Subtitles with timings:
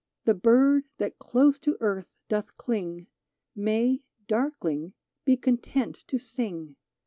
[0.23, 3.05] The bird that close to earth doth cling,
[3.55, 4.93] May, darkling,
[5.25, 6.75] be content to sing.